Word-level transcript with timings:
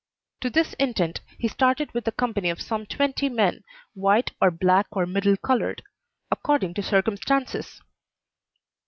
To 0.39 0.49
this 0.49 0.73
intent 0.79 1.21
he 1.37 1.47
started 1.47 1.93
with 1.93 2.07
a 2.07 2.11
company 2.11 2.49
of 2.49 2.59
some 2.59 2.87
twenty 2.87 3.29
men 3.29 3.63
white 3.93 4.31
or 4.41 4.49
black 4.49 4.87
or 4.89 5.05
middle 5.05 5.37
colored 5.37 5.83
(according 6.31 6.73
to 6.73 6.81
circumstances). 6.81 7.83